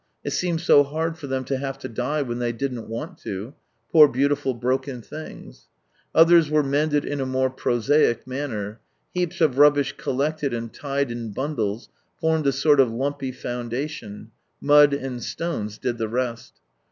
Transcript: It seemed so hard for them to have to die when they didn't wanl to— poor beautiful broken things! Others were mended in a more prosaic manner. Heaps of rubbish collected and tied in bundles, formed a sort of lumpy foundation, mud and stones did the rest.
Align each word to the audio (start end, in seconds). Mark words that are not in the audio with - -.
It 0.23 0.31
seemed 0.31 0.61
so 0.61 0.81
hard 0.81 1.15
for 1.19 1.27
them 1.27 1.43
to 1.43 1.57
have 1.57 1.77
to 1.77 1.87
die 1.87 2.23
when 2.23 2.39
they 2.39 2.51
didn't 2.51 2.89
wanl 2.89 3.21
to— 3.21 3.53
poor 3.91 4.07
beautiful 4.07 4.55
broken 4.55 4.99
things! 5.03 5.67
Others 6.15 6.49
were 6.49 6.63
mended 6.63 7.05
in 7.05 7.21
a 7.21 7.25
more 7.27 7.51
prosaic 7.51 8.25
manner. 8.25 8.79
Heaps 9.13 9.41
of 9.41 9.59
rubbish 9.59 9.93
collected 9.97 10.55
and 10.55 10.73
tied 10.73 11.11
in 11.11 11.33
bundles, 11.33 11.87
formed 12.19 12.47
a 12.47 12.51
sort 12.51 12.79
of 12.79 12.91
lumpy 12.91 13.31
foundation, 13.31 14.31
mud 14.59 14.95
and 14.95 15.21
stones 15.21 15.77
did 15.77 15.99
the 15.99 16.09
rest. 16.09 16.53